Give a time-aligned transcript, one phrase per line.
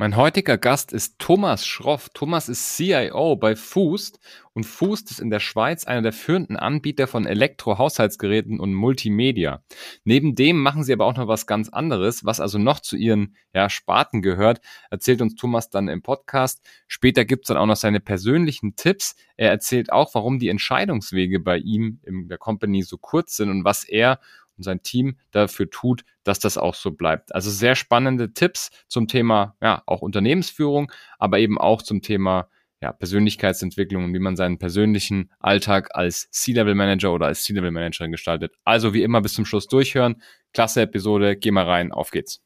[0.00, 2.08] Mein heutiger Gast ist Thomas Schroff.
[2.14, 4.18] Thomas ist CIO bei Foost
[4.54, 9.62] und Foost ist in der Schweiz einer der führenden Anbieter von Elektrohaushaltsgeräten und Multimedia.
[10.04, 13.36] Neben dem machen sie aber auch noch was ganz anderes, was also noch zu ihren
[13.52, 16.66] ja, Sparten gehört, erzählt uns Thomas dann im Podcast.
[16.86, 19.16] Später gibt's dann auch noch seine persönlichen Tipps.
[19.36, 23.64] Er erzählt auch, warum die Entscheidungswege bei ihm in der Company so kurz sind und
[23.64, 24.18] was er
[24.60, 27.34] und sein Team dafür tut, dass das auch so bleibt.
[27.34, 32.48] Also sehr spannende Tipps zum Thema, ja, auch Unternehmensführung, aber eben auch zum Thema
[32.82, 38.52] ja, Persönlichkeitsentwicklung und wie man seinen persönlichen Alltag als C-Level-Manager oder als C-Level-Managerin gestaltet.
[38.64, 40.22] Also wie immer bis zum Schluss durchhören.
[40.52, 42.42] Klasse Episode, geh mal rein, auf geht's.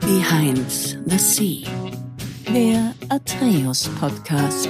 [0.00, 1.68] Behind the Sea,
[2.52, 4.68] der Atreus Podcast.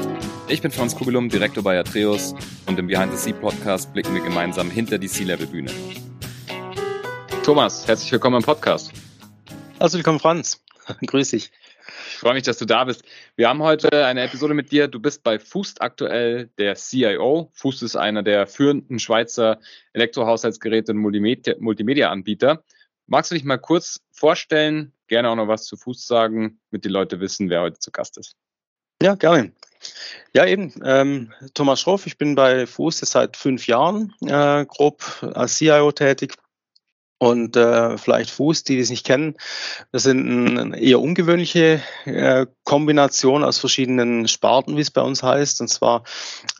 [0.48, 2.34] Ich bin Franz Kugelum, Direktor bei Atreus
[2.66, 5.70] und im Behind the Sea Podcast blicken wir gemeinsam hinter die C-Level-Bühne.
[7.42, 8.92] Thomas, herzlich willkommen im Podcast.
[9.78, 10.62] Also willkommen, Franz.
[11.06, 11.50] Grüß dich.
[12.08, 13.02] Ich freue mich, dass du da bist.
[13.34, 14.88] Wir haben heute eine Episode mit dir.
[14.88, 17.50] Du bist bei Fust aktuell der CIO.
[17.54, 19.58] Fust ist einer der führenden Schweizer
[19.94, 22.62] Elektrohaushaltsgeräte und Multimedia-Anbieter.
[23.06, 24.92] Magst du dich mal kurz vorstellen?
[25.08, 28.18] Gerne auch noch was zu Fust sagen, damit die Leute wissen, wer heute zu Gast
[28.18, 28.36] ist.
[29.02, 29.52] Ja, gerne.
[30.34, 30.74] Ja, eben.
[30.84, 35.02] Ähm, Thomas Schroff, ich bin bei Fuß seit fünf Jahren äh, grob
[35.34, 36.34] als CIO tätig
[37.20, 39.34] und äh, vielleicht Fuß, die das nicht kennen.
[39.92, 45.60] Das sind eine eher ungewöhnliche äh, Kombination aus verschiedenen Sparten, wie es bei uns heißt.
[45.60, 46.04] Und zwar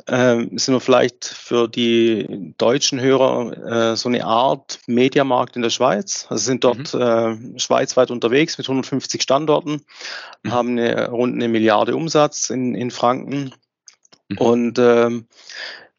[0.07, 5.71] äh, sind wir vielleicht für die deutschen Hörer äh, so eine Art Mediamarkt in der
[5.71, 6.27] Schweiz.
[6.29, 7.55] Also sind dort mhm.
[7.57, 9.81] äh, schweizweit unterwegs mit 150 Standorten,
[10.43, 10.53] mhm.
[10.53, 13.55] haben eine, rund eine Milliarde Umsatz in, in Franken.
[14.29, 14.39] Mhm.
[14.39, 15.27] Und ähm,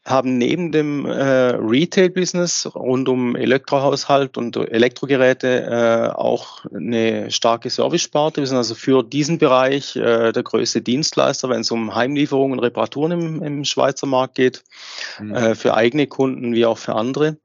[0.03, 8.41] haben neben dem äh, Retail-Business rund um Elektrohaushalt und Elektrogeräte äh, auch eine starke Service-Sparte.
[8.41, 12.66] Wir sind also für diesen Bereich äh, der größte Dienstleister, wenn es um Heimlieferungen und
[12.66, 14.63] Reparaturen im, im Schweizer Markt geht,
[15.19, 15.35] mhm.
[15.35, 17.37] äh, für eigene Kunden wie auch für andere.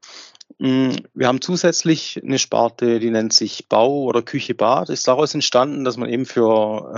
[0.57, 4.89] Mm, wir haben zusätzlich eine Sparte, die nennt sich Bau oder Küche Bad.
[4.89, 6.91] Ist daraus entstanden, dass man eben für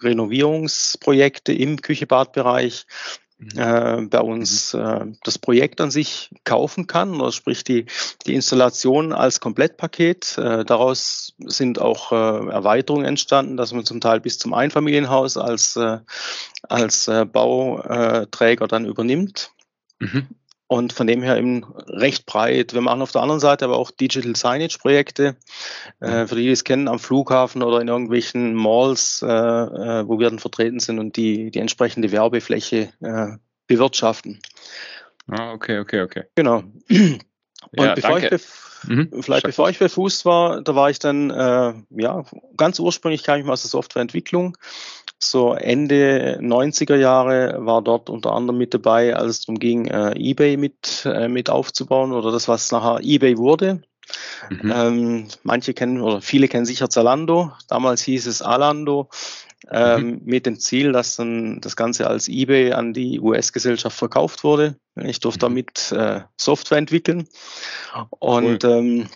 [0.00, 3.29] äh, Renovierungsprojekte im Küche-Bad-Bereich Mhm.
[3.56, 4.80] Äh, bei uns mhm.
[4.80, 7.86] äh, das Projekt an sich kaufen kann, oder sprich die,
[8.26, 10.38] die Installation als Komplettpaket.
[10.38, 15.76] Äh, daraus sind auch äh, Erweiterungen entstanden, dass man zum Teil bis zum Einfamilienhaus als,
[15.76, 15.98] äh,
[16.62, 19.52] als äh, Bauträger dann übernimmt.
[19.98, 20.28] Mhm.
[20.72, 22.74] Und von dem her eben recht breit.
[22.74, 25.34] Wir machen auf der anderen Seite aber auch Digital Signage Projekte,
[25.98, 30.20] äh, für die, die es kennen, am Flughafen oder in irgendwelchen Malls, äh, äh, wo
[30.20, 34.38] wir dann vertreten sind und die, die entsprechende Werbefläche äh, bewirtschaften.
[35.26, 36.22] Ah, okay, okay, okay.
[36.36, 36.62] Genau.
[37.76, 38.36] Und ja, bevor danke.
[38.36, 38.42] ich
[38.82, 39.10] Mhm.
[39.20, 42.24] Vielleicht bevor ich bei Fuß war, da war ich dann, äh, ja,
[42.56, 44.56] ganz ursprünglich kam ich mal aus der Softwareentwicklung
[45.22, 50.12] so Ende 90er Jahre war dort unter anderem mit dabei, als es darum ging, äh,
[50.18, 53.82] eBay mit, äh, mit aufzubauen oder das, was nachher eBay wurde.
[54.48, 54.72] Mhm.
[54.74, 57.52] Ähm, manche kennen oder viele kennen sicher Zalando.
[57.68, 59.08] Damals hieß es Alando.
[59.70, 60.20] Ähm, mhm.
[60.24, 64.76] mit dem Ziel, dass dann das Ganze als eBay an die US-Gesellschaft verkauft wurde.
[64.96, 65.54] Ich durfte mhm.
[65.54, 67.28] damit äh, Software entwickeln.
[68.18, 68.70] Und cool.
[68.70, 69.08] ähm,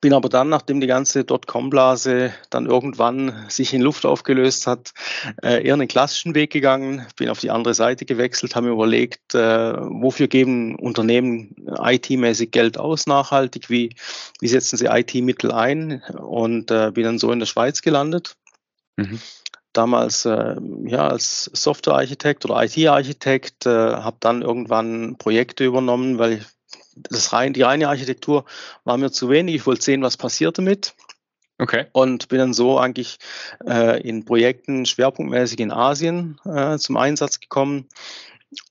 [0.00, 4.92] bin aber dann, nachdem die ganze Dotcom-Blase dann irgendwann sich in Luft aufgelöst hat,
[5.42, 9.34] äh, eher einen klassischen Weg gegangen, bin auf die andere Seite gewechselt, habe mir überlegt,
[9.34, 13.94] äh, wofür geben Unternehmen IT-mäßig Geld aus nachhaltig, wie,
[14.40, 16.02] wie setzen sie IT-Mittel ein?
[16.18, 18.36] Und äh, bin dann so in der Schweiz gelandet.
[18.96, 19.20] Mhm.
[19.72, 26.42] Damals äh, ja als Softwarearchitekt oder IT-Architekt, äh, habe dann irgendwann Projekte übernommen, weil ich
[27.10, 28.44] das rein, die reine Architektur
[28.84, 29.54] war mir zu wenig.
[29.54, 30.94] Ich wollte sehen, was passiert damit.
[31.58, 31.86] Okay.
[31.92, 33.18] Und bin dann so eigentlich
[33.66, 37.86] äh, in Projekten schwerpunktmäßig in Asien äh, zum Einsatz gekommen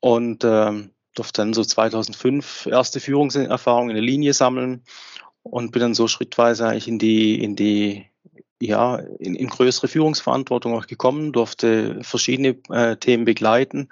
[0.02, 0.72] und äh,
[1.14, 4.84] durfte dann so 2005 erste Führungserfahrungen in der Linie sammeln
[5.44, 8.06] und bin dann so schrittweise eigentlich in die, in die
[8.62, 13.90] ja, in, in größere Führungsverantwortung auch gekommen, durfte verschiedene äh, Themen begleiten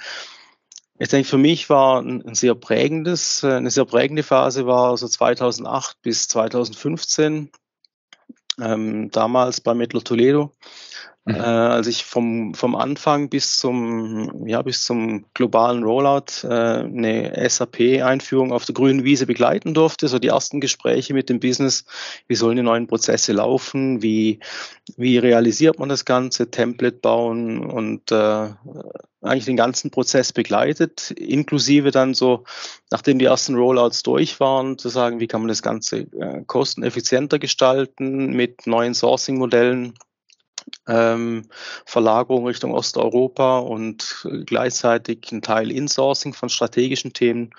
[0.99, 5.07] ich denke, für mich war ein sehr prägendes, äh, eine sehr prägende Phase war so
[5.07, 7.51] 2008 bis 2015.
[8.59, 10.51] Ähm, damals bei Mettler Toledo
[11.27, 11.35] Mhm.
[11.35, 17.33] Äh, als ich vom, vom Anfang bis zum, ja, bis zum globalen Rollout äh, eine
[17.49, 21.83] SAP-Einführung auf der grünen Wiese begleiten durfte, so die ersten Gespräche mit dem Business,
[22.29, 24.39] wie sollen die neuen Prozesse laufen, wie,
[24.95, 28.47] wie realisiert man das Ganze, Template bauen und äh,
[29.21, 32.45] eigentlich den ganzen Prozess begleitet, inklusive dann so,
[32.89, 37.37] nachdem die ersten Rollouts durch waren, zu sagen, wie kann man das Ganze äh, kosteneffizienter
[37.37, 39.93] gestalten mit neuen Sourcing-Modellen
[40.87, 41.43] ähm,
[41.85, 47.51] Verlagerung Richtung Osteuropa und gleichzeitig ein Teil Insourcing von strategischen Themen.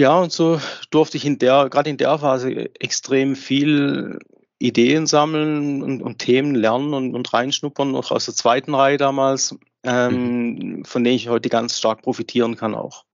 [0.00, 0.60] Ja, und so
[0.90, 4.18] durfte ich in der, gerade in der Phase extrem viel
[4.58, 9.56] Ideen sammeln und, und Themen lernen und, und, reinschnuppern, noch aus der zweiten Reihe damals,
[9.82, 10.84] ähm, mhm.
[10.84, 13.04] von denen ich heute ganz stark profitieren kann auch.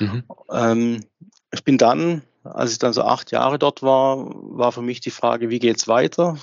[0.00, 0.24] Mhm.
[0.52, 1.04] Ähm,
[1.52, 5.10] ich bin dann als ich dann so acht Jahre dort war, war für mich die
[5.10, 6.36] Frage, wie geht's weiter?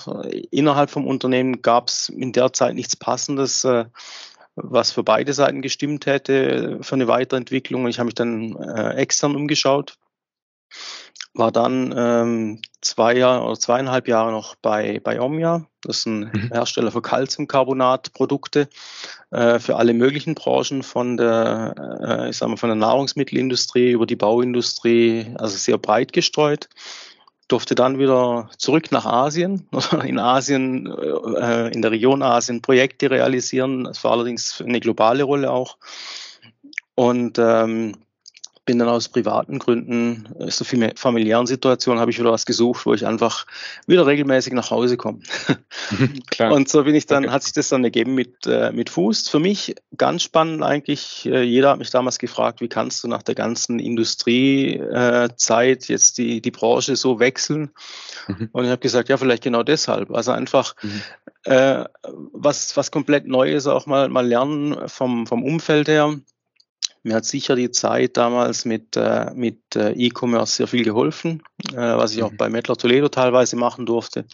[0.50, 3.86] Innerhalb vom Unternehmen gab es in der Zeit nichts Passendes, äh,
[4.54, 7.86] was für beide Seiten gestimmt hätte für eine Weiterentwicklung.
[7.88, 9.96] Ich habe mich dann äh, extern umgeschaut
[11.34, 15.66] war dann ähm, zwei Jahre oder zweieinhalb Jahre noch bei, bei Omnia.
[15.82, 16.50] Das ist ein mhm.
[16.52, 18.68] Hersteller für Calciumcarbonat-Produkte
[19.30, 24.06] äh, für alle möglichen Branchen, von der, äh, ich sag mal, von der Nahrungsmittelindustrie über
[24.06, 26.68] die Bauindustrie, also sehr breit gestreut.
[27.46, 29.68] Durfte dann wieder zurück nach Asien,
[30.04, 33.84] in Asien, äh, in der Region Asien Projekte realisieren.
[33.84, 35.78] Das war allerdings eine globale Rolle auch.
[36.94, 37.94] Und ähm,
[38.68, 42.44] bin dann aus privaten Gründen, äh, so viel mehr familiären Situationen, habe ich wieder was
[42.44, 43.46] gesucht, wo ich einfach
[43.86, 45.20] wieder regelmäßig nach Hause komme.
[46.30, 46.52] Klar.
[46.52, 47.32] Und so bin ich dann, okay.
[47.32, 49.30] hat sich das dann ergeben mit, äh, mit Fuß.
[49.30, 53.22] Für mich ganz spannend eigentlich, äh, jeder hat mich damals gefragt, wie kannst du nach
[53.22, 57.70] der ganzen Industriezeit äh, jetzt die, die Branche so wechseln?
[58.26, 58.50] Mhm.
[58.52, 60.10] Und ich habe gesagt, ja, vielleicht genau deshalb.
[60.10, 61.00] Also einfach mhm.
[61.44, 61.84] äh,
[62.34, 66.18] was, was komplett Neues auch mal, mal lernen vom, vom Umfeld her
[67.08, 71.76] mir hat sicher die Zeit damals mit, äh, mit äh, E-Commerce sehr viel geholfen, äh,
[71.76, 72.36] was ich auch mhm.
[72.36, 74.26] bei Mettler Toledo teilweise machen durfte.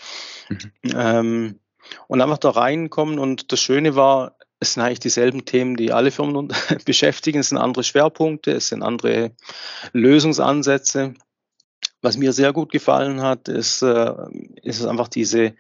[0.49, 0.59] Mhm.
[0.95, 1.61] Ähm,
[2.09, 6.11] und einfach da reinkommen und das Schöne war, es sind eigentlich dieselben Themen, die alle
[6.11, 6.53] Firmen
[6.85, 7.39] beschäftigen.
[7.41, 9.33] Es sind andere Schwerpunkte, es sind andere
[9.93, 11.15] Lösungsansätze.
[12.05, 14.13] Was mir sehr gut gefallen hat, ist, äh,
[14.63, 15.55] ist einfach diese,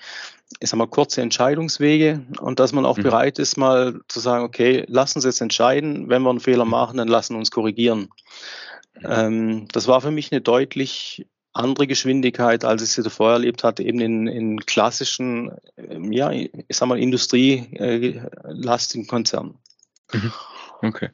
[0.60, 3.04] ich sag mal, kurze Entscheidungswege und dass man auch mhm.
[3.04, 6.72] bereit ist, mal zu sagen, okay, lassen Sie jetzt entscheiden, wenn wir einen Fehler mhm.
[6.72, 8.10] machen, dann lassen wir uns korrigieren.
[8.96, 9.06] Mhm.
[9.08, 13.82] Ähm, das war für mich eine deutlich andere Geschwindigkeit, als ich sie vorher erlebt hatte,
[13.82, 19.54] eben in, in klassischen, ähm, ja, ich sag mal, industrielastigen Konzernen.
[20.12, 20.30] Mhm.
[20.82, 21.08] Okay.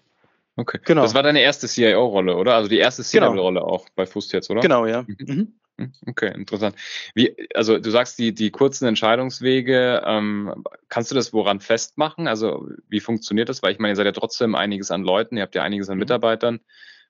[0.61, 0.79] Okay.
[0.85, 1.03] Genau.
[1.03, 2.55] Das war deine erste CIO-Rolle, oder?
[2.55, 3.73] Also die erste C-Level-Rolle genau.
[3.73, 4.61] auch bei Fust jetzt, oder?
[4.61, 5.03] Genau, ja.
[5.03, 5.17] Mhm.
[5.27, 5.93] mhm.
[6.07, 6.77] Okay, interessant.
[7.15, 12.29] Wie, also du sagst die, die kurzen Entscheidungswege, ähm, kannst du das woran festmachen?
[12.29, 13.63] Also wie funktioniert das?
[13.63, 15.95] Weil ich meine, ihr seid ja trotzdem einiges an Leuten, ihr habt ja einiges an
[15.95, 16.01] mhm.
[16.01, 16.61] Mitarbeitern.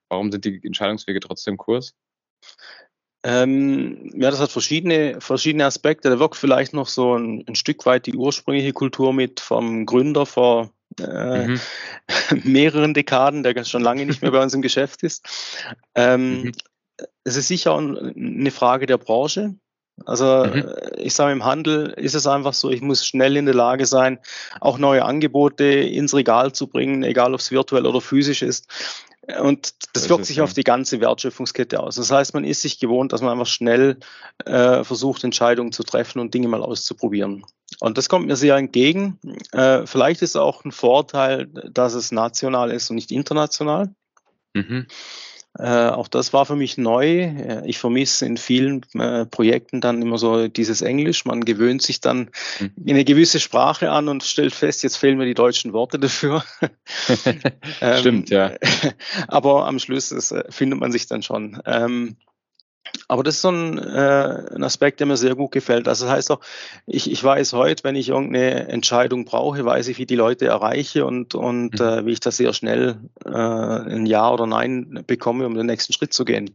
[0.08, 1.94] Warum sind die Entscheidungswege trotzdem kurz?
[3.24, 6.08] Ähm, ja, das hat verschiedene, verschiedene Aspekte.
[6.08, 10.26] Da wirkt vielleicht noch so ein, ein Stück weit die ursprüngliche Kultur mit vom Gründer
[10.26, 11.60] vor äh, mhm.
[12.44, 15.26] mehreren Dekaden, der schon lange nicht mehr bei uns im Geschäft ist.
[15.94, 16.52] Ähm, mhm.
[17.24, 19.54] Es ist sicher eine Frage der Branche.
[20.06, 20.52] Also mhm.
[20.54, 23.86] Äh, ich sage, im Handel ist es einfach so, ich muss schnell in der Lage
[23.86, 24.18] sein,
[24.60, 28.66] auch neue Angebote ins Regal zu bringen, egal ob es virtuell oder physisch ist.
[29.40, 31.96] Und das, das wirkt sich auf die ganze Wertschöpfungskette aus.
[31.96, 33.98] Das heißt, man ist sich gewohnt, dass man einfach schnell
[34.44, 37.44] äh, versucht, Entscheidungen zu treffen und Dinge mal auszuprobieren.
[37.80, 39.18] Und das kommt mir sehr entgegen.
[39.52, 43.94] Äh, vielleicht ist auch ein Vorteil, dass es national ist und nicht international.
[44.54, 44.86] Mhm.
[45.58, 47.22] Äh, auch das war für mich neu.
[47.22, 51.24] Äh, ich vermisse in vielen äh, Projekten dann immer so dieses Englisch.
[51.24, 52.30] Man gewöhnt sich dann
[52.60, 52.70] mhm.
[52.88, 56.44] eine gewisse Sprache an und stellt fest, jetzt fehlen mir die deutschen Worte dafür.
[57.98, 58.52] Stimmt, ähm, ja.
[59.28, 61.60] Aber am Schluss ist, äh, findet man sich dann schon.
[61.66, 62.16] Ähm,
[63.10, 65.88] aber das ist so ein, äh, ein, Aspekt, der mir sehr gut gefällt.
[65.88, 66.40] Also das heißt auch,
[66.86, 71.04] ich, ich weiß heute, wenn ich irgendeine Entscheidung brauche, weiß ich, wie die Leute erreiche
[71.04, 71.86] und, und mhm.
[71.86, 75.92] äh, wie ich das sehr schnell äh, ein Ja oder Nein bekomme, um den nächsten
[75.92, 76.52] Schritt zu gehen.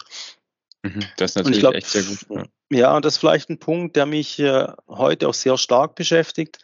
[0.86, 1.00] Mhm.
[1.18, 2.20] Das ist natürlich glaub, echt sehr gut.
[2.30, 2.78] Ja.
[2.78, 6.60] ja, und das ist vielleicht ein Punkt, der mich äh, heute auch sehr stark beschäftigt.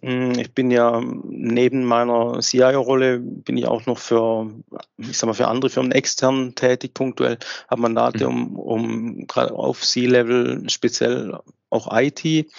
[0.00, 4.50] Hm, ich bin ja neben meiner CIO-Rolle bin ich auch noch für,
[4.96, 7.36] ich sag mal, für andere Firmen extern tätig, punktuell,
[7.68, 8.56] habe Mandate mhm.
[8.56, 11.38] um, um gerade auf C-Level speziell
[11.70, 12.50] auch IT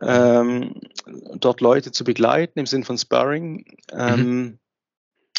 [0.00, 0.74] ähm,
[1.34, 3.64] dort Leute zu begleiten im Sinn von Sparring.
[3.92, 4.58] Ähm, mhm.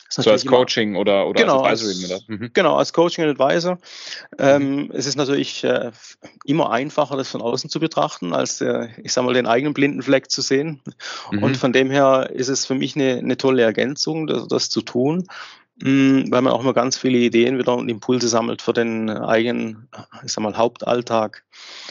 [0.10, 2.14] So als Coaching immer, oder, oder genau, als Advisory?
[2.14, 2.50] Als, mhm.
[2.54, 3.78] Genau, als Coaching und Advisor.
[4.38, 4.92] Ähm, mhm.
[4.94, 5.92] es ist natürlich äh,
[6.46, 10.02] immer einfacher, das von außen zu betrachten, als äh, ich sage mal den eigenen blinden
[10.02, 10.82] Fleck zu sehen.
[11.32, 11.44] Mhm.
[11.44, 14.82] Und von dem her ist es für mich eine, eine tolle Ergänzung, das, das zu
[14.82, 15.28] tun
[15.82, 19.90] mm, weil man auch immer ganz viele Ideen wieder und Impulse sammelt für den eigenen,
[20.24, 21.44] ich sag mal, Hauptalltag.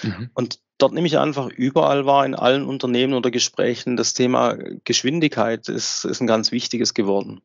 [0.02, 0.30] Mhm.
[0.34, 5.68] Und dort nehme ich einfach überall wahr, in allen Unternehmen oder Gesprächen, das Thema Geschwindigkeit
[5.68, 7.42] ist, ist ein ganz wichtiges geworden.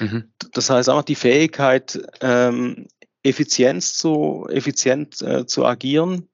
[0.00, 0.32] Mhm.
[0.52, 2.88] Das heißt einfach die Fähigkeit, ähm,
[3.22, 6.28] Effizienz zu, effizient äh, zu agieren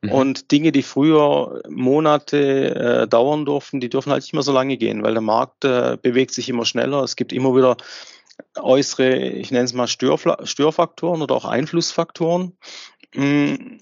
[0.00, 0.10] Mhm.
[0.10, 4.76] Und Dinge, die früher Monate äh, dauern durften, die dürfen halt nicht mehr so lange
[4.76, 7.02] gehen, weil der Markt äh, bewegt sich immer schneller.
[7.02, 7.76] Es gibt immer wieder
[8.58, 12.56] äußere, ich nenne es mal Störfla Störfaktoren oder auch Einflussfaktoren.
[13.14, 13.78] Hm,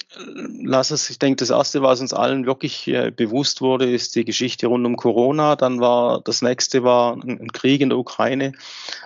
[0.65, 4.25] lass es, ich denke, das erste, was uns allen wirklich äh, bewusst wurde, ist die
[4.25, 5.55] Geschichte rund um Corona.
[5.55, 8.53] Dann war das nächste war ein, ein Krieg in der Ukraine.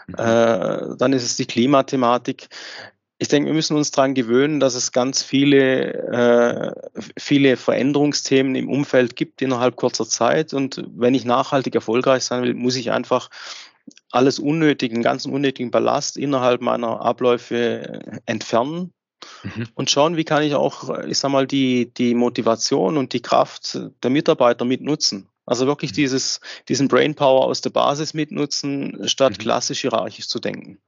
[0.07, 0.15] Mhm.
[0.15, 2.49] Äh, dann ist es die Klimathematik.
[3.19, 8.69] Ich denke, wir müssen uns daran gewöhnen, dass es ganz viele, äh, viele Veränderungsthemen im
[8.69, 10.55] Umfeld gibt innerhalb kurzer Zeit.
[10.55, 13.29] Und wenn ich nachhaltig erfolgreich sein will, muss ich einfach
[14.11, 18.93] alles unnötigen, ganzen unnötigen Ballast innerhalb meiner Abläufe entfernen
[19.43, 19.69] mhm.
[19.75, 23.79] und schauen, wie kann ich auch, ich sag mal, die, die Motivation und die Kraft
[24.03, 25.29] der Mitarbeiter mitnutzen.
[25.47, 25.97] Also wirklich mhm.
[25.97, 29.39] dieses, diesen Brainpower aus der Basis mitnutzen, statt mhm.
[29.39, 30.79] klassisch hierarchisch zu denken.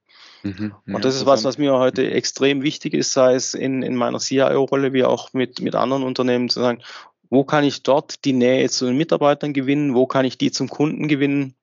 [0.42, 0.74] Mhm.
[0.86, 4.18] und das ist was, was mir heute extrem wichtig ist, sei es in, in meiner
[4.18, 6.82] CIO-Rolle wie auch mit, mit anderen Unternehmen zu sagen,
[7.30, 10.68] wo kann ich dort die Nähe zu den Mitarbeitern gewinnen, wo kann ich die zum
[10.68, 11.55] Kunden gewinnen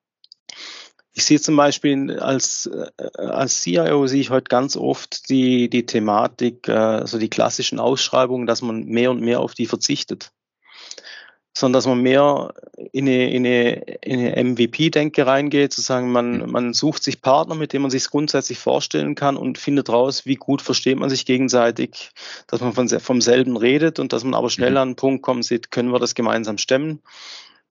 [1.14, 5.86] ich sehe zum Beispiel als, äh, als CIO sehe ich heute ganz oft die, die
[5.86, 10.32] Thematik, also die klassischen Ausschreibungen, dass man mehr und mehr auf die verzichtet.
[11.56, 12.52] Sondern dass man mehr
[12.90, 16.50] in eine, in eine, in eine MVP-Denke reingeht, zu sagen, man, mhm.
[16.50, 20.34] man sucht sich Partner, mit denen man sich grundsätzlich vorstellen kann und findet raus, wie
[20.34, 22.10] gut versteht man sich gegenseitig,
[22.48, 24.76] dass man von, vom selben redet und dass man aber schnell mhm.
[24.78, 27.00] an einen Punkt kommt, sieht, können wir das gemeinsam stemmen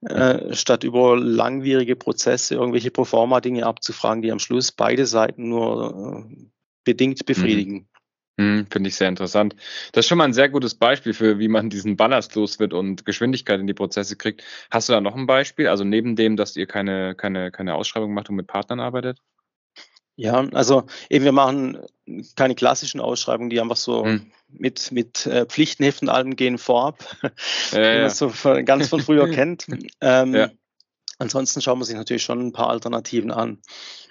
[0.06, 6.46] äh, statt über langwierige Prozesse irgendwelche Proforma-Dinge abzufragen, die am Schluss beide Seiten nur äh,
[6.84, 7.26] bedingt mhm.
[7.26, 7.90] befriedigen.
[8.38, 8.68] Mhm.
[8.70, 9.56] Finde ich sehr interessant.
[9.92, 12.74] Das ist schon mal ein sehr gutes Beispiel für, wie man diesen Ballast los wird
[12.74, 14.44] und Geschwindigkeit in die Prozesse kriegt.
[14.72, 15.68] Hast du da noch ein Beispiel?
[15.68, 19.20] Also neben dem, dass ihr keine, keine, keine Ausschreibung macht und mit Partnern arbeitet?
[20.16, 21.80] Ja, also eben wir machen
[22.36, 24.32] keine klassischen Ausschreibungen, die einfach so hm.
[24.50, 27.30] mit, mit äh, Pflichtenheften allem gehen vorab, ja,
[27.72, 29.66] wie man es so von, ganz von früher kennt.
[30.02, 30.50] Ähm, ja.
[31.20, 33.60] Ansonsten schauen wir sich natürlich schon ein paar Alternativen an.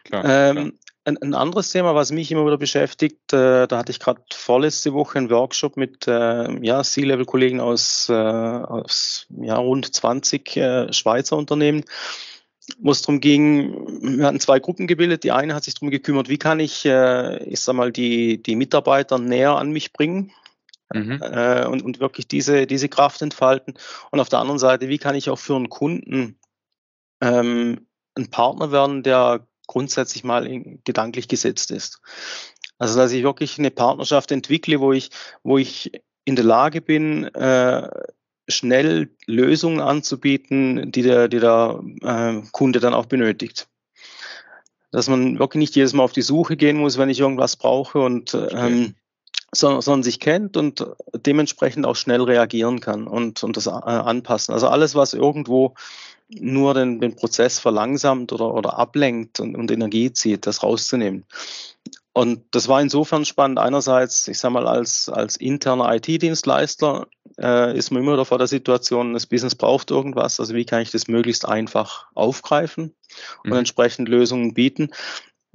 [0.05, 0.71] Klar, ähm, klar.
[1.05, 4.93] Ein, ein, anderes Thema, was mich immer wieder beschäftigt, äh, da hatte ich gerade vorletzte
[4.93, 11.37] Woche einen Workshop mit äh, ja, C-Level-Kollegen aus, äh, aus ja, rund 20 äh, Schweizer
[11.37, 11.85] Unternehmen
[12.79, 15.25] wo es darum ging, wir hatten zwei Gruppen gebildet.
[15.25, 18.57] Die eine hat sich darum gekümmert, wie kann ich, äh, ich sag mal, die, die
[18.57, 20.33] Mitarbeiter näher an mich bringen
[20.93, 21.21] mhm.
[21.23, 23.75] äh, und, und wirklich diese, diese Kraft entfalten.
[24.11, 26.39] Und auf der anderen Seite, wie kann ich auch für einen Kunden
[27.21, 30.47] ähm, ein Partner werden, der grundsätzlich mal
[30.85, 32.01] gedanklich gesetzt ist.
[32.79, 35.11] Also dass ich wirklich eine Partnerschaft entwickle, wo ich,
[35.43, 35.93] wo ich
[36.25, 37.89] in der Lage bin, äh,
[38.49, 43.69] schnell Lösungen anzubieten, die der, die der äh, Kunde dann auch benötigt.
[44.91, 48.01] Dass man wirklich nicht jedes Mal auf die Suche gehen muss, wenn ich irgendwas brauche
[48.01, 48.95] und ähm,
[49.55, 54.55] sondern, sondern sich kennt und dementsprechend auch schnell reagieren kann und, und das äh, anpassen.
[54.55, 55.75] Also alles, was irgendwo
[56.29, 61.25] nur den, den Prozess verlangsamt oder, oder ablenkt und, und Energie zieht, das rauszunehmen.
[62.15, 63.59] Und das war insofern spannend.
[63.59, 67.07] Einerseits, ich sage mal, als, als interner IT-Dienstleister
[67.39, 70.39] äh, ist man immer wieder vor der Situation, das Business braucht irgendwas.
[70.39, 72.95] Also wie kann ich das möglichst einfach aufgreifen
[73.45, 73.57] und mhm.
[73.57, 74.91] entsprechend Lösungen bieten?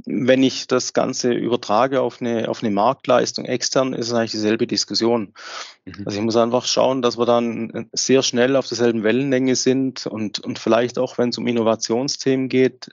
[0.06, 4.66] Wenn ich das Ganze übertrage auf eine, auf eine Marktleistung extern, ist es eigentlich dieselbe
[4.66, 5.34] Diskussion.
[5.86, 6.04] Mhm.
[6.06, 10.40] Also ich muss einfach schauen, dass wir dann sehr schnell auf derselben Wellenlänge sind und,
[10.40, 12.90] und vielleicht auch, wenn es um Innovationsthemen geht,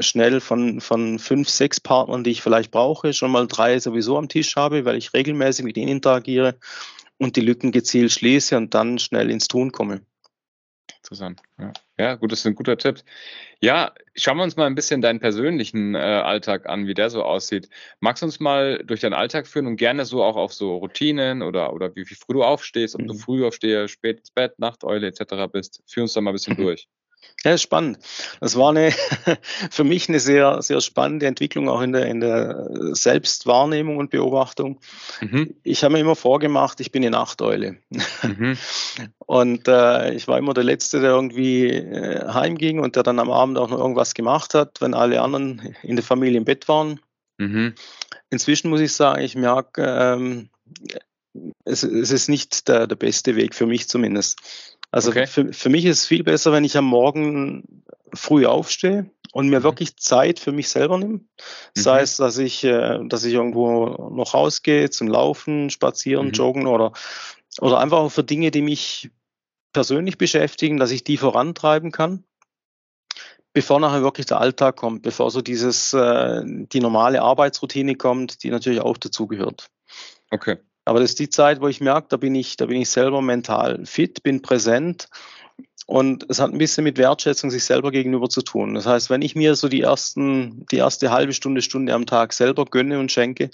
[0.00, 4.28] schnell von, von fünf, sechs Partnern, die ich vielleicht brauche, schon mal drei sowieso am
[4.28, 6.56] Tisch habe, weil ich regelmäßig mit ihnen interagiere
[7.18, 10.02] und die Lücken gezielt schließe und dann schnell ins Tun komme.
[11.02, 11.42] Interessant.
[11.58, 13.02] Ja, ja gut, das ist ein guter Tipp.
[13.60, 17.22] Ja, schauen wir uns mal ein bisschen deinen persönlichen äh, Alltag an, wie der so
[17.22, 17.68] aussieht.
[18.00, 21.42] Magst du uns mal durch deinen Alltag führen und gerne so auch auf so Routinen
[21.42, 23.08] oder, oder wie, wie früh du aufstehst, ob mhm.
[23.08, 25.50] du früh aufstehst, spät ins Bett, Nachteule etc.
[25.50, 25.82] bist?
[25.86, 26.88] Führ uns da mal ein bisschen durch.
[27.42, 27.98] Ja, spannend.
[28.40, 28.92] Das war eine,
[29.70, 34.80] für mich eine sehr, sehr spannende Entwicklung auch in der, in der Selbstwahrnehmung und Beobachtung.
[35.20, 35.54] Mhm.
[35.62, 37.78] Ich habe mir immer vorgemacht, ich bin eine Nachteule.
[38.22, 38.58] Mhm.
[39.18, 43.30] Und äh, ich war immer der Letzte, der irgendwie äh, heimging und der dann am
[43.30, 46.98] Abend auch noch irgendwas gemacht hat, wenn alle anderen in der Familie im Bett waren.
[47.38, 47.74] Mhm.
[48.30, 50.50] Inzwischen muss ich sagen, ich merke, ähm,
[51.64, 54.69] es, es, ist nicht der, der beste Weg für mich zumindest.
[54.90, 55.26] Also okay.
[55.26, 59.60] für, für mich ist es viel besser, wenn ich am Morgen früh aufstehe und mir
[59.60, 59.64] mhm.
[59.64, 61.14] wirklich Zeit für mich selber nehme.
[61.14, 61.24] Mhm.
[61.74, 66.32] Sei es, dass ich, äh, dass ich irgendwo noch rausgehe zum Laufen, Spazieren, mhm.
[66.32, 66.92] Joggen oder,
[67.60, 69.10] oder einfach auch für Dinge, die mich
[69.72, 72.24] persönlich beschäftigen, dass ich die vorantreiben kann,
[73.52, 78.50] bevor nachher wirklich der Alltag kommt, bevor so dieses, äh, die normale Arbeitsroutine kommt, die
[78.50, 79.70] natürlich auch dazugehört.
[80.30, 80.58] Okay.
[80.90, 83.22] Aber das ist die Zeit, wo ich merke, da bin ich, da bin ich selber
[83.22, 85.08] mental fit, bin präsent
[85.86, 88.74] und es hat ein bisschen mit Wertschätzung sich selber gegenüber zu tun.
[88.74, 92.32] Das heißt, wenn ich mir so die ersten, die erste halbe Stunde, Stunde am Tag
[92.32, 93.52] selber gönne und schenke,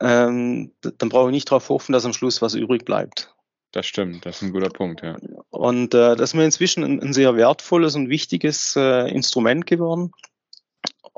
[0.00, 3.32] ähm, dann brauche ich nicht darauf hoffen, dass am Schluss was übrig bleibt.
[3.70, 5.16] Das stimmt, das ist ein guter Punkt, ja.
[5.50, 10.10] Und äh, das ist mir inzwischen ein, ein sehr wertvolles und wichtiges äh, Instrument geworden.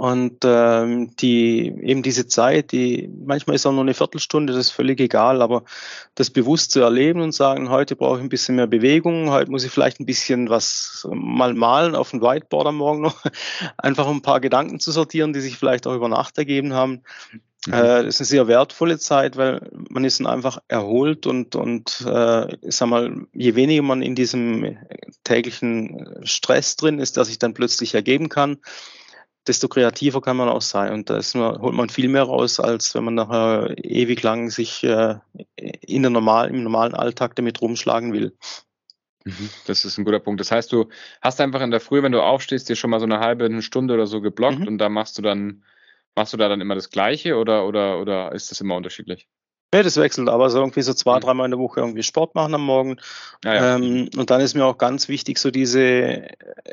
[0.00, 4.70] Und ähm, die eben diese Zeit, die manchmal ist auch nur eine Viertelstunde, das ist
[4.70, 5.62] völlig egal, aber
[6.14, 9.62] das bewusst zu erleben und sagen, heute brauche ich ein bisschen mehr Bewegung, heute muss
[9.62, 13.22] ich vielleicht ein bisschen was mal malen auf dem Whiteboard am Morgen noch,
[13.76, 17.02] einfach um ein paar Gedanken zu sortieren, die sich vielleicht auch über Nacht ergeben haben.
[17.66, 17.74] Mhm.
[17.74, 22.06] Äh, das ist eine sehr wertvolle Zeit, weil man ist dann einfach erholt und, und
[22.06, 24.78] äh, ich sag mal, je weniger man in diesem
[25.24, 28.60] täglichen Stress drin ist, der sich dann plötzlich ergeben kann,
[29.46, 30.92] desto kreativer kann man auch sein.
[30.92, 34.50] Und da ist man, holt man viel mehr raus, als wenn man nachher ewig lang
[34.50, 35.16] sich äh,
[35.56, 38.36] in der normal, im normalen Alltag damit rumschlagen will.
[39.24, 40.40] Mhm, das ist ein guter Punkt.
[40.40, 40.88] Das heißt, du
[41.20, 43.62] hast einfach in der Früh, wenn du aufstehst, dir schon mal so eine halbe eine
[43.62, 44.68] Stunde oder so geblockt mhm.
[44.68, 45.64] und da machst du dann,
[46.14, 49.28] machst du da dann immer das Gleiche oder, oder, oder ist das immer unterschiedlich?
[49.72, 51.20] Ja, das wechselt, aber so irgendwie so zwei, mhm.
[51.20, 52.96] dreimal in der Woche irgendwie Sport machen am Morgen.
[53.44, 53.76] Ah, ja.
[53.76, 56.26] ähm, und dann ist mir auch ganz wichtig, so diese,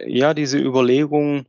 [0.06, 1.46] ja, diese Überlegung,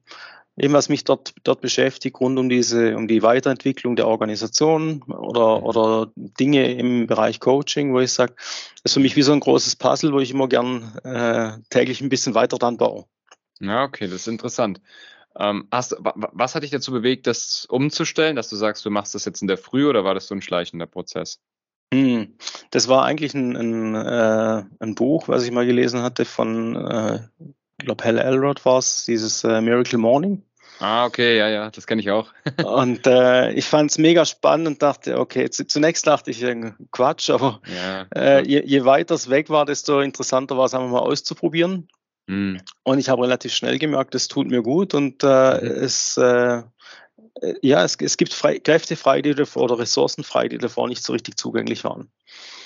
[0.59, 5.62] eben was mich dort, dort beschäftigt, rund um diese, um die Weiterentwicklung der Organisation oder,
[5.62, 9.41] oder Dinge im Bereich Coaching, wo ich sage, das ist für mich wie so ein
[9.41, 13.07] großes Puzzle, wo ich immer gern äh, täglich ein bisschen weiter dran baue.
[13.61, 14.81] Ja, okay, das ist interessant.
[15.37, 19.25] Ähm, hast, was hat dich dazu bewegt, das umzustellen, dass du sagst, du machst das
[19.25, 21.41] jetzt in der Früh oder war das so ein schleichender Prozess?
[21.95, 22.37] Hm,
[22.71, 27.21] das war eigentlich ein, ein, äh, ein Buch, was ich mal gelesen hatte von, äh,
[27.79, 30.43] ich glaube, Hal Elrod war es, dieses äh, Miracle Morning.
[30.81, 32.29] Ah, okay, ja, ja, das kenne ich auch.
[32.65, 36.45] und äh, ich fand es mega spannend und dachte, okay, zunächst dachte ich,
[36.93, 40.91] Quatsch, aber ja, äh, je, je, weiter es weg war, desto interessanter war es einfach
[40.91, 41.89] mal auszuprobieren.
[42.27, 42.61] Mhm.
[42.85, 45.85] Und ich habe relativ schnell gemerkt, es tut mir gut und äh, mhm.
[45.85, 46.63] es, äh,
[47.63, 51.03] ja, es, es gibt frei, Kräfte frei, die davor, oder Ressourcen frei, die davor nicht
[51.03, 52.11] so richtig zugänglich waren.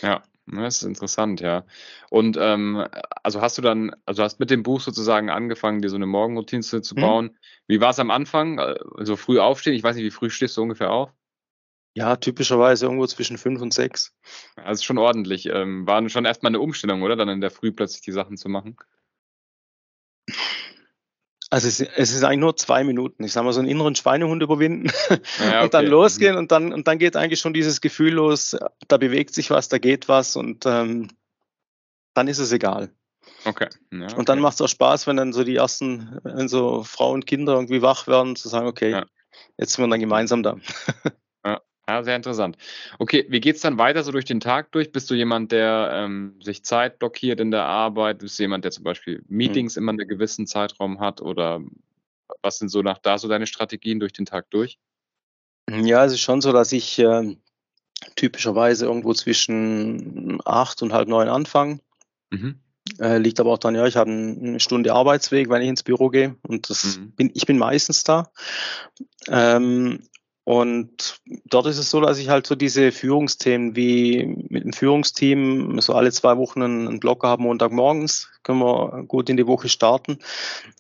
[0.02, 1.64] Ja, das ist interessant, ja.
[2.10, 2.84] Und ähm,
[3.22, 6.62] also hast du dann, also hast mit dem Buch sozusagen angefangen, dir so eine Morgenroutine
[6.62, 7.00] zu, zu mhm.
[7.00, 7.24] bauen.
[7.26, 7.36] Mhm.
[7.68, 8.58] Wie war es am Anfang?
[8.58, 9.74] Also früh aufstehen?
[9.74, 11.12] Ich weiß nicht, wie früh stehst du ungefähr auf?
[11.94, 14.14] Ja, typischerweise irgendwo zwischen fünf und sechs.
[14.56, 15.46] Also schon ordentlich.
[15.46, 17.16] Ähm, war schon erstmal eine Umstellung, oder?
[17.16, 18.76] Dann in der Früh plötzlich die Sachen zu machen.
[21.52, 23.24] Also es, es, ist eigentlich nur zwei Minuten.
[23.24, 25.64] Ich sage mal, so einen inneren Schweinehund überwinden ja, okay.
[25.64, 28.56] und dann losgehen und dann, und dann geht eigentlich schon dieses Gefühl los,
[28.88, 31.08] da bewegt sich was, da geht was und ähm,
[32.14, 32.90] dann ist es egal.
[33.44, 33.68] Okay.
[33.92, 34.14] Ja, okay.
[34.16, 37.26] Und dann macht es auch Spaß, wenn dann so die ersten, wenn so Frauen und
[37.26, 39.04] Kinder irgendwie wach werden, zu sagen, okay, ja.
[39.58, 40.56] jetzt sind wir dann gemeinsam da.
[41.88, 42.56] Ja, sehr interessant.
[42.98, 44.92] Okay, wie geht es dann weiter so durch den Tag durch?
[44.92, 48.18] Bist du jemand, der ähm, sich Zeit blockiert in der Arbeit?
[48.18, 49.24] Bist du jemand, der zum Beispiel hm.
[49.28, 49.82] Meetings mhm.
[49.82, 51.20] immer einen gewissen Zeitraum hat?
[51.20, 51.60] Oder
[52.40, 54.78] was sind so nach da so deine Strategien durch den Tag durch?
[55.70, 57.36] Ja, es ist schon so, dass ich äh,
[58.16, 61.80] typischerweise irgendwo zwischen acht und halb neun anfange.
[62.30, 62.60] Mhm.
[62.98, 66.08] Äh, liegt aber auch daran, ja, ich habe eine Stunde Arbeitsweg, wenn ich ins Büro
[66.08, 67.12] gehe und das mhm.
[67.12, 68.30] bin, ich bin meistens da.
[69.28, 70.08] Ähm,
[70.44, 75.80] und dort ist es so, dass ich halt so diese Führungsthemen wie mit dem Führungsteam
[75.80, 80.18] so alle zwei Wochen einen Blocker habe, Montagmorgens, können wir gut in die Woche starten.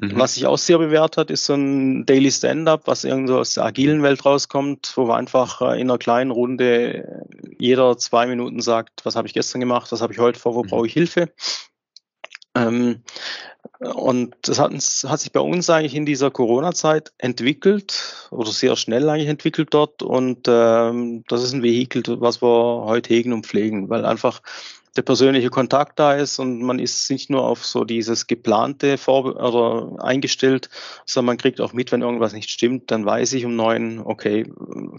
[0.00, 0.18] Mhm.
[0.18, 3.64] Was sich auch sehr bewährt hat, ist so ein Daily Stand-up, was irgendwo aus der
[3.64, 7.24] agilen Welt rauskommt, wo wir einfach äh, in einer kleinen Runde
[7.56, 10.64] jeder zwei Minuten sagt, was habe ich gestern gemacht, was habe ich heute vor, wo
[10.64, 10.68] mhm.
[10.68, 11.32] brauche ich Hilfe.
[12.54, 13.02] Ähm,
[13.78, 19.08] und das hat, hat, sich bei uns eigentlich in dieser Corona-Zeit entwickelt oder sehr schnell
[19.08, 20.02] eigentlich entwickelt dort.
[20.02, 24.40] Und ähm, das ist ein Vehikel, was wir heute hegen und pflegen, weil einfach
[24.96, 29.24] der persönliche Kontakt da ist und man ist nicht nur auf so dieses geplante vor
[29.24, 30.68] oder eingestellt,
[31.06, 34.44] sondern man kriegt auch mit, wenn irgendwas nicht stimmt, dann weiß ich um neun, okay,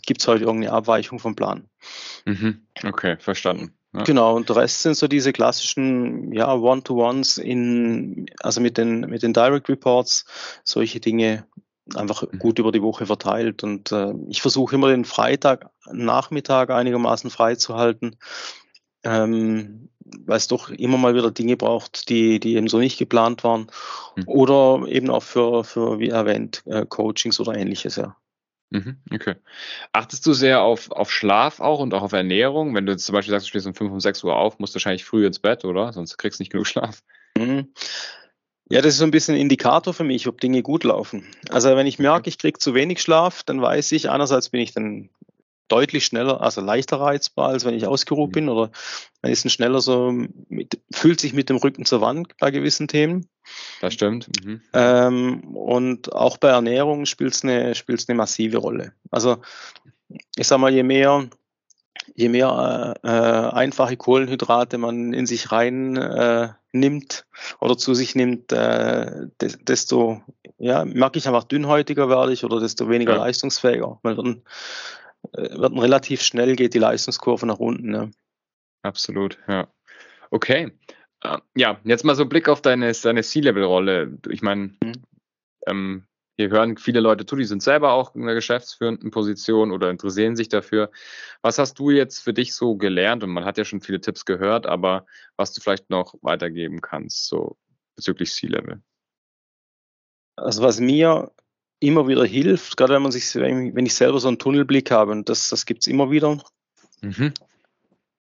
[0.06, 1.68] gibt es heute irgendeine Abweichung vom Plan.
[2.26, 2.66] Mhm.
[2.84, 3.78] Okay, verstanden.
[3.94, 4.04] Ja.
[4.04, 9.22] Genau, und der Rest sind so diese klassischen ja, One-to-Ones in, also mit den, mit
[9.22, 10.26] den Direct Reports,
[10.64, 11.46] solche Dinge
[11.96, 12.40] einfach mhm.
[12.40, 13.64] gut über die Woche verteilt.
[13.64, 18.16] Und äh, ich versuche immer den Freitag, Nachmittag einigermaßen frei zu halten,
[19.04, 23.44] ähm, weil es doch immer mal wieder Dinge braucht, die, die eben so nicht geplant
[23.44, 23.68] waren.
[24.16, 24.24] Mhm.
[24.28, 28.16] Oder eben auch für, für wie erwähnt, äh, Coachings oder ähnliches, ja.
[28.74, 29.36] Mhm, okay.
[29.92, 32.74] Achtest du sehr auf, auf Schlaf auch und auch auf Ernährung?
[32.74, 34.74] Wenn du jetzt zum Beispiel sagst, du stehst um 5 um 6 Uhr auf, musst
[34.74, 35.94] du wahrscheinlich früh ins Bett, oder?
[35.94, 37.04] Sonst kriegst du nicht genug Schlaf.
[37.38, 37.72] Mhm.
[38.70, 41.28] Ja, das ist so ein bisschen ein Indikator für mich, ob Dinge gut laufen.
[41.50, 44.74] Also wenn ich merke, ich kriege zu wenig Schlaf, dann weiß ich, einerseits bin ich
[44.74, 45.10] dann
[45.68, 48.34] deutlich schneller, also leichter reizbar, als wenn ich ausgeruht mhm.
[48.34, 48.72] bin oder
[49.22, 50.12] man ist schneller so,
[50.50, 53.28] mit, fühlt sich mit dem Rücken zur Wand bei gewissen Themen.
[53.82, 54.30] Das stimmt.
[54.44, 54.62] Mhm.
[54.74, 58.94] Ähm, und auch bei Ernährung spielt es eine, spielt's eine massive Rolle.
[59.12, 59.38] Also
[60.36, 61.30] ich sag mal, je mehr,
[62.16, 67.26] je mehr äh, äh einfache Kohlenhydrate man in sich rein äh, nimmt
[67.60, 70.22] oder zu sich nimmt, äh, desto
[70.58, 73.20] ja, merke ich einfach dünnhäutiger werde ich oder desto weniger ja.
[73.20, 74.00] leistungsfähiger.
[74.02, 74.42] Man wird, äh,
[75.32, 77.94] wird relativ schnell geht die Leistungskurve nach unten.
[77.94, 78.10] Ja.
[78.84, 79.68] Absolut, ja.
[80.32, 80.72] Okay.
[81.26, 84.18] Uh, ja, jetzt mal so Blick auf deine, deine C-Level-Rolle.
[84.30, 85.04] Ich meine, mhm.
[85.68, 86.08] ähm,
[86.38, 90.36] hier hören viele Leute zu, die sind selber auch in einer geschäftsführenden Position oder interessieren
[90.36, 90.92] sich dafür.
[91.42, 93.24] Was hast du jetzt für dich so gelernt?
[93.24, 95.06] Und man hat ja schon viele Tipps gehört, aber
[95.38, 97.58] was du vielleicht noch weitergeben kannst, so
[97.96, 98.82] bezüglich C-Level?
[100.36, 101.32] Also was mir
[101.84, 105.30] immer wieder hilft, gerade wenn man sich, wenn ich selber so einen Tunnelblick habe, und
[105.30, 106.38] das, das gibt es immer wieder,
[107.02, 107.34] mhm.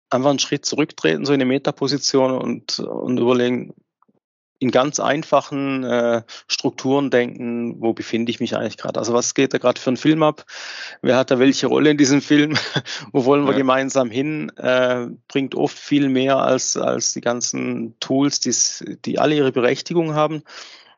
[0.09, 3.73] einfach einen Schritt zurücktreten, so in eine Metaposition und, und überlegen,
[4.59, 8.97] in ganz einfachen äh, Strukturen denken, wo befinde ich mich eigentlich gerade?
[8.97, 10.45] Also was geht da gerade für einen Film ab?
[11.01, 12.55] Wer hat da welche Rolle in diesem Film?
[13.11, 13.57] wo wollen wir ja.
[13.57, 14.49] gemeinsam hin?
[14.55, 20.43] Äh, bringt oft viel mehr als, als die ganzen Tools, die alle ihre Berechtigung haben.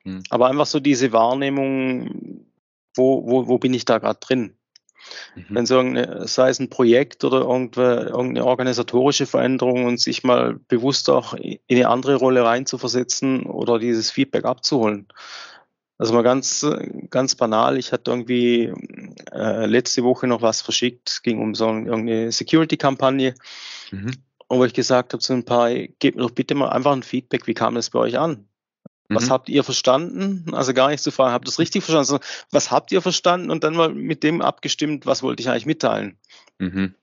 [0.03, 0.21] Mhm.
[0.29, 2.45] Aber einfach so diese Wahrnehmung,
[2.95, 4.55] wo, wo, wo bin ich da gerade drin?
[5.35, 5.45] Mhm.
[5.49, 5.83] Wenn so
[6.25, 11.89] sei es ein Projekt oder irgendeine organisatorische Veränderung und sich mal bewusst auch in eine
[11.89, 15.07] andere Rolle reinzuversetzen oder dieses Feedback abzuholen.
[15.97, 16.65] Also mal ganz,
[17.09, 18.73] ganz banal, ich hatte irgendwie
[19.31, 23.33] äh, letzte Woche noch was verschickt, ging um so eine, Security-Kampagne,
[23.91, 24.11] mhm.
[24.49, 27.47] wo ich gesagt habe zu ein paar, gebt mir doch bitte mal einfach ein Feedback,
[27.47, 28.45] wie kam das bei euch an?
[29.09, 29.29] Was mhm.
[29.29, 30.53] habt ihr verstanden?
[30.53, 32.23] Also gar nicht zu fragen, habt ihr das richtig verstanden?
[32.23, 33.51] Also, was habt ihr verstanden?
[33.51, 36.17] Und dann mal mit dem abgestimmt, was wollte ich eigentlich mitteilen?
[36.59, 36.95] Mhm.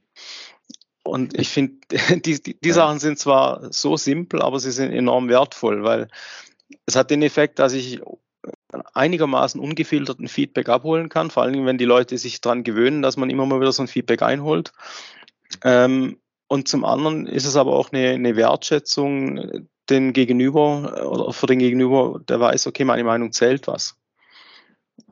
[1.04, 1.74] Und ich finde,
[2.20, 2.74] die, die, die ja.
[2.74, 6.08] Sachen sind zwar so simpel, aber sie sind enorm wertvoll, weil
[6.86, 8.00] es hat den Effekt, dass ich
[8.94, 13.30] einigermaßen ungefilterten Feedback abholen kann, vor allem wenn die Leute sich daran gewöhnen, dass man
[13.30, 14.72] immer mal wieder so ein Feedback einholt.
[15.62, 21.33] Ähm, und zum anderen ist es aber auch eine, eine Wertschätzung den Gegenüber äh, oder
[21.33, 23.96] für den Gegenüber, der weiß, okay, meine Meinung zählt was.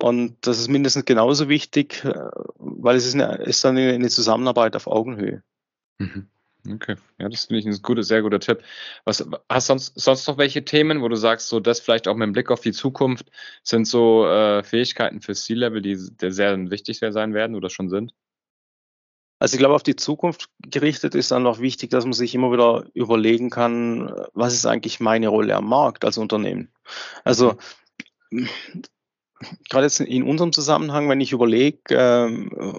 [0.03, 2.14] Und das ist mindestens genauso wichtig, äh,
[2.59, 5.43] weil es ist, eine, ist dann eine Zusammenarbeit auf Augenhöhe.
[5.99, 6.29] Mhm.
[6.69, 8.62] Okay, ja, das finde ich ein guter, sehr guter Tipp.
[9.05, 12.33] Was hast sonst sonst noch welche Themen, wo du sagst, so das vielleicht auch mit
[12.35, 13.31] Blick auf die Zukunft
[13.62, 18.12] sind so äh, Fähigkeiten für C-Level, die sehr wichtig sein werden oder schon sind?
[19.40, 22.53] Also ich glaube, auf die Zukunft gerichtet ist dann noch wichtig, dass man sich immer
[22.53, 26.70] wieder überlegen kann, was ist eigentlich meine Rolle am Markt als Unternehmen.
[27.24, 27.57] Also
[29.70, 32.79] gerade jetzt in unserem Zusammenhang, wenn ich überlege, ähm,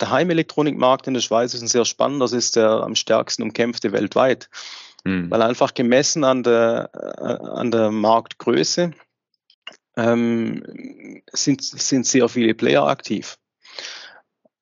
[0.00, 3.90] der Heimelektronikmarkt in der Schweiz ist ein sehr spannender, das ist der am stärksten umkämpfte
[3.90, 4.48] weltweit,
[5.02, 5.28] mhm.
[5.28, 8.92] weil einfach gemessen an der, äh, an der Marktgröße
[9.96, 13.38] ähm, sind, sind sehr viele Player aktiv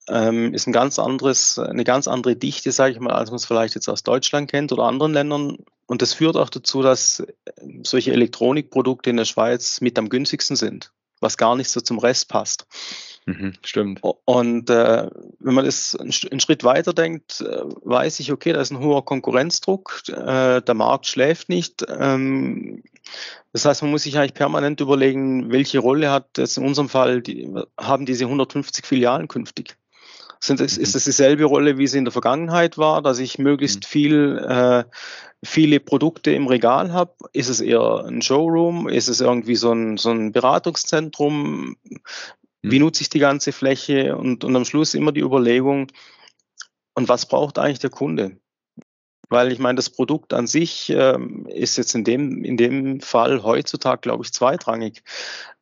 [0.08, 3.46] ähm, ist ein ganz anderes, eine ganz andere Dichte, sage ich mal, als man es
[3.46, 5.58] vielleicht jetzt aus Deutschland kennt oder anderen Ländern.
[5.86, 7.24] Und das führt auch dazu, dass
[7.82, 12.28] solche Elektronikprodukte in der Schweiz mit am günstigsten sind, was gar nicht so zum Rest
[12.28, 12.66] passt.
[13.28, 14.00] Mhm, stimmt.
[14.24, 18.70] Und äh, wenn man das einen, Schritt weiter denkt, äh, weiß ich, okay, da ist
[18.70, 21.84] ein hoher Konkurrenzdruck, äh, der Markt schläft nicht.
[21.88, 22.82] Ähm,
[23.52, 27.20] das heißt, man muss sich eigentlich permanent überlegen, welche Rolle hat jetzt in unserem Fall,
[27.20, 29.76] die, haben diese 150 Filialen künftig?
[30.40, 33.84] Sind es, ist es dieselbe Rolle, wie sie in der Vergangenheit war, dass ich möglichst
[33.84, 33.86] mhm.
[33.86, 34.84] viel, äh,
[35.44, 37.14] viele Produkte im Regal habe?
[37.32, 38.88] Ist es eher ein Showroom?
[38.88, 41.76] Ist es irgendwie so ein, so ein Beratungszentrum?
[42.62, 42.84] Wie mhm.
[42.84, 44.16] nutze ich die ganze Fläche?
[44.16, 45.88] Und, und am Schluss immer die Überlegung,
[46.98, 48.40] und was braucht eigentlich der Kunde?
[49.28, 53.44] Weil ich meine, das Produkt an sich ähm, ist jetzt in dem, in dem Fall
[53.44, 55.04] heutzutage, glaube ich, zweitrangig.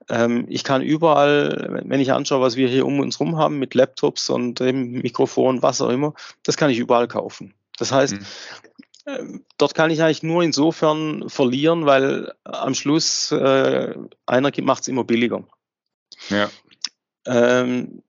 [0.08, 3.74] Ähm, ich kann überall, wenn ich anschaue, was wir hier um uns herum haben mit
[3.74, 6.14] Laptops und eben Mikrofon, was auch immer,
[6.44, 7.54] das kann ich überall kaufen.
[7.78, 8.26] Das heißt, mhm.
[9.06, 13.94] Ähm, dort kann ich eigentlich nur insofern verlieren, weil am Schluss äh,
[14.26, 15.44] einer macht es immer billiger.
[16.28, 16.50] Ja.
[17.24, 18.02] Ähm,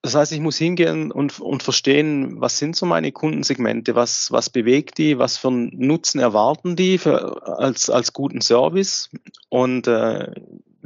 [0.00, 4.50] das heißt, ich muss hingehen und, und verstehen, was sind so meine Kundensegmente, was, was
[4.50, 9.10] bewegt die, was für einen Nutzen erwarten die für, als, als guten Service
[9.48, 10.30] und äh,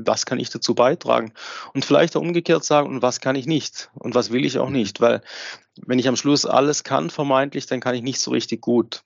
[0.07, 1.33] was kann ich dazu beitragen?
[1.75, 3.91] Und vielleicht auch umgekehrt sagen, und was kann ich nicht?
[3.95, 5.01] Und was will ich auch nicht?
[5.01, 5.23] Weil
[5.87, 9.03] wenn ich am Schluss alles kann, vermeintlich, dann kann ich nicht so richtig gut.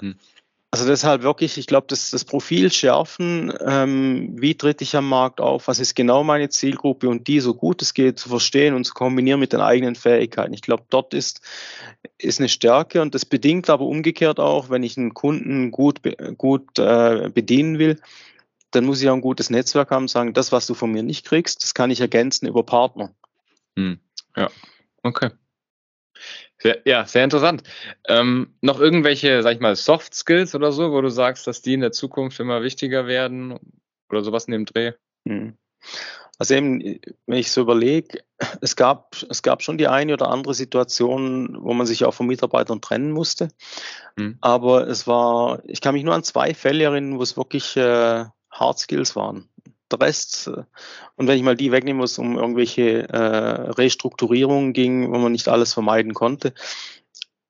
[0.00, 0.16] Mhm.
[0.76, 5.40] Also deshalb wirklich, ich glaube, das, das Profil schärfen, ähm, wie tritt ich am Markt
[5.40, 8.84] auf, was ist genau meine Zielgruppe und die so gut es geht zu verstehen und
[8.84, 10.52] zu kombinieren mit den eigenen Fähigkeiten.
[10.52, 11.40] Ich glaube, dort ist,
[12.18, 16.00] ist eine Stärke und das bedingt aber umgekehrt auch, wenn ich einen Kunden gut,
[16.36, 17.98] gut äh, bedienen will,
[18.76, 21.26] dann muss ich auch ein gutes Netzwerk haben, sagen, das, was du von mir nicht
[21.26, 23.14] kriegst, das kann ich ergänzen über Partner.
[23.76, 23.98] Hm.
[24.36, 24.50] Ja,
[25.02, 25.30] okay.
[26.58, 27.62] Sehr, ja, sehr interessant.
[28.06, 31.74] Ähm, noch irgendwelche, sag ich mal, Soft Skills oder so, wo du sagst, dass die
[31.74, 33.58] in der Zukunft immer wichtiger werden
[34.10, 34.92] oder sowas in dem Dreh?
[35.26, 35.56] Hm.
[36.38, 38.18] Also eben, wenn ich so überlege,
[38.60, 42.26] es gab, es gab schon die eine oder andere Situation, wo man sich auch von
[42.26, 43.48] Mitarbeitern trennen musste.
[44.18, 44.36] Hm.
[44.42, 48.26] Aber es war, ich kann mich nur an zwei Fälle erinnern, wo es wirklich äh,
[48.58, 49.48] Hard Skills waren
[49.90, 50.64] der Rest, äh,
[51.16, 55.48] und wenn ich mal die wegnehmen muss, um irgendwelche äh, Restrukturierungen ging, wo man nicht
[55.48, 56.52] alles vermeiden konnte,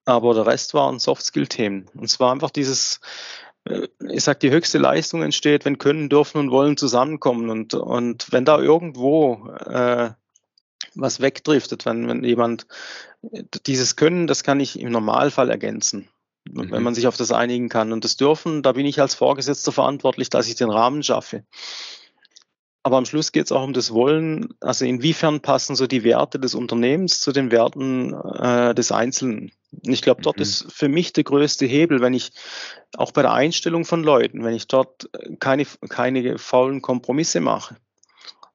[0.05, 1.91] aber der Rest waren Soft-Skill-Themen.
[1.95, 3.01] Und zwar einfach dieses,
[3.65, 7.51] äh, ich sag, die höchste Leistung entsteht, wenn Können, Dürfen und Wollen zusammenkommen.
[7.51, 10.11] Und, und wenn da irgendwo äh,
[10.95, 12.67] was wegdriftet, wenn, wenn jemand
[13.67, 16.09] dieses Können, das kann ich im Normalfall ergänzen.
[16.51, 16.71] Mhm.
[16.71, 17.93] Wenn man sich auf das einigen kann.
[17.93, 21.45] Und das Dürfen, da bin ich als Vorgesetzter verantwortlich, dass ich den Rahmen schaffe.
[22.83, 26.39] Aber am Schluss geht es auch um das Wollen, also inwiefern passen so die Werte
[26.39, 29.51] des Unternehmens zu den Werten äh, des Einzelnen.
[29.73, 30.43] Und ich glaube, dort mhm.
[30.43, 32.31] ist für mich der größte Hebel, wenn ich
[32.97, 37.77] auch bei der Einstellung von Leuten, wenn ich dort keine, keine faulen Kompromisse mache,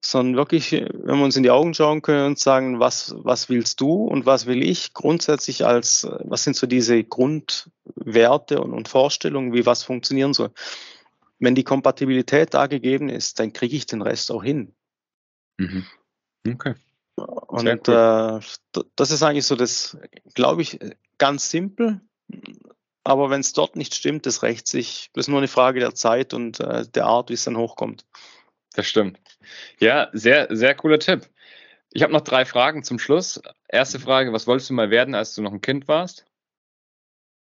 [0.02, 3.80] sondern wirklich, wenn wir uns in die Augen schauen können und sagen, was, was willst
[3.82, 9.54] du und was will ich grundsätzlich als, was sind so diese Grundwerte und, und Vorstellungen,
[9.54, 10.52] wie was funktionieren soll
[11.42, 14.74] wenn die Kompatibilität da gegeben ist, dann kriege ich den Rest auch hin.
[15.58, 15.86] Mhm.
[16.48, 16.76] Okay.
[17.16, 18.40] Und cool.
[18.74, 19.98] äh, das ist eigentlich so das,
[20.36, 20.80] glaube ich,
[21.18, 22.00] ganz simpel.
[23.04, 25.10] Aber wenn es dort nicht stimmt, das rächt sich.
[25.14, 28.06] Das ist nur eine Frage der Zeit und äh, der Art, wie es dann hochkommt.
[28.74, 29.20] Das stimmt.
[29.80, 31.28] Ja, sehr, sehr cooler Tipp.
[31.92, 33.42] Ich habe noch drei Fragen zum Schluss.
[33.68, 36.26] Erste Frage, was wolltest du mal werden, als du noch ein Kind warst?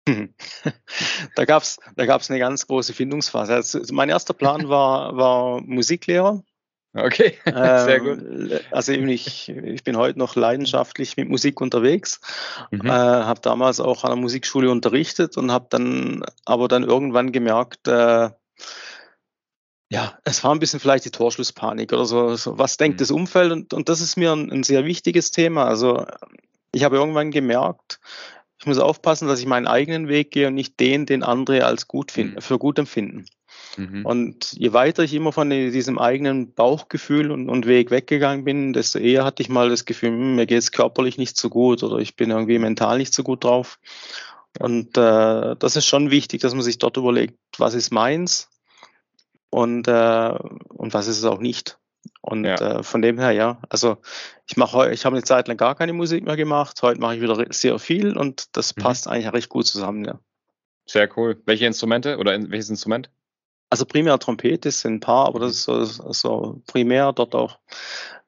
[1.34, 3.54] da gab es da gab's eine ganz große Findungsphase.
[3.54, 6.42] Also mein erster Plan war, war Musiklehrer.
[6.94, 8.18] Okay, sehr gut.
[8.18, 12.20] Ähm, also ich, ich bin heute noch leidenschaftlich mit Musik unterwegs,
[12.70, 12.86] mhm.
[12.86, 17.86] äh, habe damals auch an der Musikschule unterrichtet und habe dann aber dann irgendwann gemerkt,
[17.88, 18.30] äh,
[19.90, 22.36] ja, es war ein bisschen vielleicht die Torschlusspanik oder so.
[22.36, 22.98] so was denkt mhm.
[22.98, 23.52] das Umfeld?
[23.52, 25.64] Und, und das ist mir ein, ein sehr wichtiges Thema.
[25.64, 26.04] Also
[26.72, 27.98] ich habe irgendwann gemerkt,
[28.58, 31.88] ich muss aufpassen, dass ich meinen eigenen Weg gehe und nicht den, den andere als
[31.88, 32.40] gut finden, mhm.
[32.42, 33.24] für gut empfinden.
[33.76, 34.04] Mhm.
[34.04, 38.98] Und je weiter ich immer von diesem eigenen Bauchgefühl und, und, Weg weggegangen bin, desto
[38.98, 41.98] eher hatte ich mal das Gefühl, hm, mir geht es körperlich nicht so gut oder
[41.98, 43.78] ich bin irgendwie mental nicht so gut drauf.
[44.58, 48.48] Und äh, das ist schon wichtig, dass man sich dort überlegt, was ist meins
[49.50, 51.78] und, äh, und was ist es auch nicht.
[52.20, 52.54] Und ja.
[52.54, 53.98] äh, von dem her, ja, also
[54.46, 56.80] ich mache ich habe eine Zeit lang gar keine Musik mehr gemacht.
[56.82, 58.82] Heute mache ich wieder sehr viel und das mhm.
[58.82, 60.18] passt eigentlich recht gut zusammen, ja.
[60.86, 61.40] Sehr cool.
[61.44, 63.10] Welche Instrumente oder in, welches Instrument?
[63.70, 67.58] Also primär Trompete sind ein paar, aber das ist so, so primär dort auch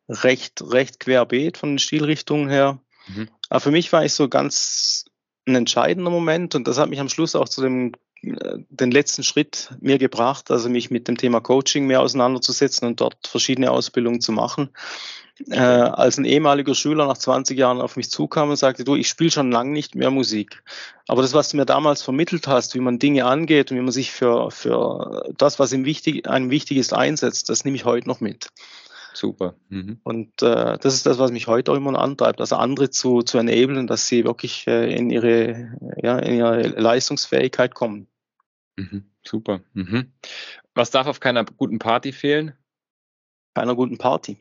[0.08, 2.80] recht, recht querbeet von den Stilrichtungen her.
[3.08, 3.28] Mhm.
[3.48, 5.06] Aber für mich war ich so ganz
[5.46, 9.70] ein entscheidender Moment und das hat mich am Schluss auch zu dem den letzten Schritt
[9.80, 14.32] mir gebracht, also mich mit dem Thema Coaching mehr auseinanderzusetzen und dort verschiedene Ausbildungen zu
[14.32, 14.70] machen.
[15.48, 19.08] Äh, als ein ehemaliger Schüler nach 20 Jahren auf mich zukam und sagte, du, ich
[19.08, 20.62] spiele schon lange nicht mehr Musik.
[21.08, 23.92] Aber das, was du mir damals vermittelt hast, wie man Dinge angeht und wie man
[23.92, 28.06] sich für, für das, was ihm wichtig, einem wichtig ist, einsetzt, das nehme ich heute
[28.06, 28.50] noch mit.
[29.12, 29.54] Super.
[29.68, 30.00] Mhm.
[30.02, 33.38] Und äh, das ist das, was mich heute auch immer antreibt, also andere zu, zu
[33.38, 38.06] enablen, dass sie wirklich äh, in, ihre, ja, in ihre Leistungsfähigkeit kommen.
[38.76, 39.04] Mhm.
[39.22, 39.60] Super.
[39.74, 40.12] Mhm.
[40.74, 42.54] Was darf auf keiner guten Party fehlen?
[43.54, 44.38] Keiner guten Party.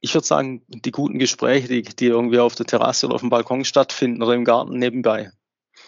[0.00, 3.30] Ich würde sagen, die guten Gespräche, die, die irgendwie auf der Terrasse oder auf dem
[3.30, 5.32] Balkon stattfinden oder im Garten nebenbei.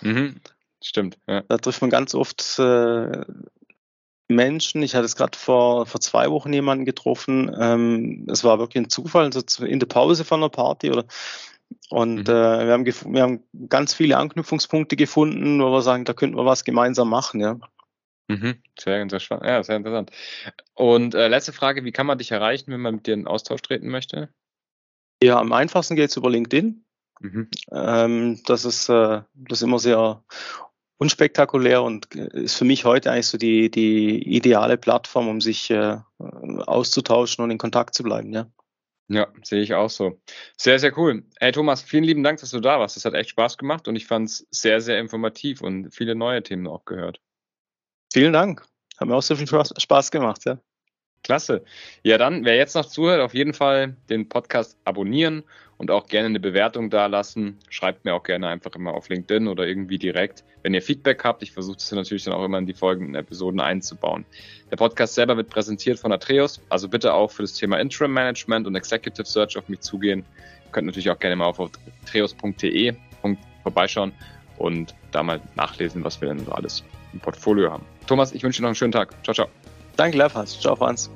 [0.00, 0.40] Mhm.
[0.82, 1.18] Stimmt.
[1.26, 1.42] Ja.
[1.42, 3.24] Da trifft man ganz oft äh,
[4.28, 4.82] Menschen.
[4.82, 7.50] Ich hatte es gerade vor, vor zwei Wochen jemanden getroffen.
[7.58, 11.06] Ähm, es war wirklich ein Zufall, so in der Pause von einer Party oder
[11.90, 12.34] und mhm.
[12.34, 16.46] äh, wir, haben wir haben ganz viele Anknüpfungspunkte gefunden, wo wir sagen, da könnten wir
[16.46, 17.58] was gemeinsam machen, ja.
[18.28, 18.62] Mhm.
[18.78, 19.42] Sehr interessant.
[19.44, 20.10] Ja, sehr interessant.
[20.74, 23.62] Und äh, letzte Frage, wie kann man dich erreichen, wenn man mit dir in Austausch
[23.62, 24.28] treten möchte?
[25.22, 26.84] Ja, am einfachsten geht es über LinkedIn.
[27.20, 27.48] Mhm.
[27.72, 30.22] Ähm, das, ist, äh, das ist immer sehr
[30.98, 35.98] unspektakulär und ist für mich heute eigentlich so die, die ideale Plattform, um sich äh,
[36.18, 38.50] auszutauschen und in Kontakt zu bleiben, ja.
[39.10, 40.20] Ja, sehe ich auch so.
[40.58, 41.24] Sehr, sehr cool.
[41.40, 42.96] Hey Thomas, vielen lieben Dank, dass du da warst.
[42.96, 46.42] Das hat echt Spaß gemacht und ich fand es sehr, sehr informativ und viele neue
[46.42, 47.18] Themen auch gehört.
[48.12, 48.66] Vielen Dank.
[48.98, 50.60] Hat mir auch sehr viel Spaß gemacht, ja.
[51.22, 51.62] Klasse.
[52.02, 55.44] Ja, dann, wer jetzt noch zuhört, auf jeden Fall den Podcast abonnieren
[55.76, 57.58] und auch gerne eine Bewertung dalassen.
[57.68, 61.42] Schreibt mir auch gerne einfach immer auf LinkedIn oder irgendwie direkt, wenn ihr Feedback habt.
[61.42, 64.24] Ich versuche das natürlich dann auch immer in die folgenden Episoden einzubauen.
[64.70, 68.66] Der Podcast selber wird präsentiert von Atreus, also bitte auch für das Thema Interim Management
[68.66, 70.24] und Executive Search auf mich zugehen.
[70.66, 72.94] Ihr könnt natürlich auch gerne mal auf atreus.de
[73.62, 74.12] vorbeischauen
[74.56, 77.84] und da mal nachlesen, was wir denn so alles im Portfolio haben.
[78.06, 79.12] Thomas, ich wünsche dir noch einen schönen Tag.
[79.24, 79.48] Ciao, ciao.
[79.98, 80.58] Danke, Lefas.
[80.60, 81.10] Ciao, Franz.